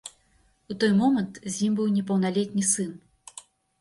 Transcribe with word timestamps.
У 0.71 0.77
той 0.83 0.91
момант 1.01 1.37
з 1.47 1.53
ім 1.67 1.75
быў 1.81 1.91
непаўналетні 1.99 2.63
сын. 2.73 2.91